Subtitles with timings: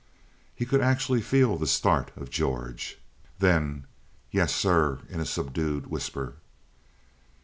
[0.55, 2.97] He could actually feel the start of George.
[3.37, 3.85] Then:
[4.31, 6.37] "Yes, sir," in a subdued whisper.